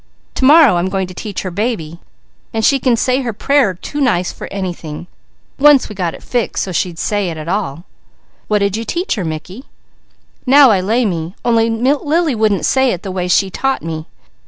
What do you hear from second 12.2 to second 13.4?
wouldn't say it the way